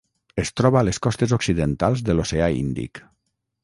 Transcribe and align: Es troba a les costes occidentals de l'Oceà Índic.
Es 0.43 0.51
troba 0.61 0.79
a 0.81 0.83
les 0.87 0.99
costes 1.07 1.37
occidentals 1.39 2.05
de 2.09 2.19
l'Oceà 2.19 2.53
Índic. 2.65 3.09